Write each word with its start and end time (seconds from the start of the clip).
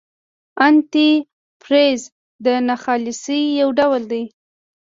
انتي 0.65 1.09
فریز 1.63 2.01
د 2.45 2.47
ناخالصۍ 2.67 3.41
یو 3.61 3.69
ډول 3.79 4.01
دی. 4.11 4.23